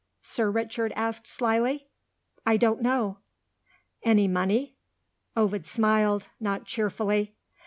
Sir 0.23 0.49
Richard 0.49 0.93
asked 0.95 1.27
slyly. 1.27 1.85
"I 2.43 2.57
don't 2.57 2.81
know." 2.81 3.19
"Any 4.01 4.27
money?" 4.27 4.73
Ovid 5.37 5.67
smiled 5.67 6.29
not 6.39 6.65
cheerfully. 6.65 7.35